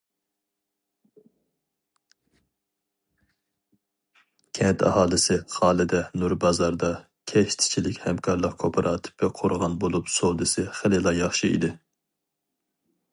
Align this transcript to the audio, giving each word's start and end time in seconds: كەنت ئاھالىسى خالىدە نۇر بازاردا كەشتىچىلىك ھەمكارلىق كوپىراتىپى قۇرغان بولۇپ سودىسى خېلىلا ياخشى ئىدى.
كەنت 4.61 4.87
ئاھالىسى 4.87 5.37
خالىدە 5.57 6.01
نۇر 6.23 6.35
بازاردا 6.47 6.91
كەشتىچىلىك 7.35 8.01
ھەمكارلىق 8.09 8.59
كوپىراتىپى 8.67 9.33
قۇرغان 9.43 9.77
بولۇپ 9.87 10.13
سودىسى 10.17 10.69
خېلىلا 10.81 11.17
ياخشى 11.23 11.53
ئىدى. 11.57 11.73